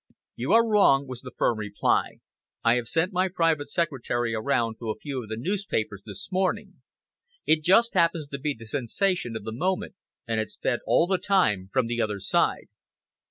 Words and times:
"You 0.35 0.51
are 0.53 0.67
wrong," 0.67 1.05
was 1.07 1.21
the 1.21 1.29
firm 1.37 1.59
reply. 1.59 2.13
"I 2.63 2.73
have 2.73 2.87
sent 2.87 3.13
my 3.13 3.29
private 3.29 3.69
secretary 3.69 4.33
around 4.33 4.79
to 4.79 4.89
a 4.89 4.97
few 4.97 5.21
of 5.21 5.29
the 5.29 5.37
newspapers 5.37 6.01
this 6.03 6.31
morning. 6.31 6.81
It 7.45 7.61
just 7.61 7.93
happens 7.93 8.27
to 8.29 8.39
be 8.39 8.55
the 8.57 8.65
sensation, 8.65 9.35
of 9.35 9.43
the 9.43 9.51
moment, 9.51 9.93
and 10.27 10.39
it's 10.39 10.57
fed 10.57 10.79
all 10.87 11.05
the 11.05 11.19
time 11.19 11.69
from 11.71 11.85
the 11.85 12.01
other 12.01 12.19
side." 12.19 12.65